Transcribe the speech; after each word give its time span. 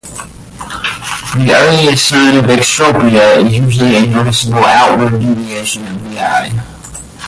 The 1.37 1.51
earliest 1.53 2.07
sign 2.09 2.35
of 2.35 2.45
exotropia 2.45 3.45
is 3.45 3.53
usually 3.53 3.97
a 3.97 4.07
noticeable 4.07 4.57
outward 4.65 5.19
deviation 5.19 5.85
of 5.85 6.03
the 6.11 6.19
eye. 6.19 6.59